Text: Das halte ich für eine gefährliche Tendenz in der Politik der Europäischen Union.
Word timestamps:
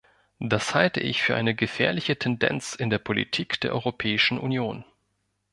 Das 0.39 0.73
halte 0.73 0.99
ich 0.99 1.21
für 1.21 1.35
eine 1.35 1.53
gefährliche 1.53 2.17
Tendenz 2.17 2.73
in 2.73 2.89
der 2.89 2.97
Politik 2.97 3.59
der 3.61 3.71
Europäischen 3.73 4.39
Union. 4.39 4.83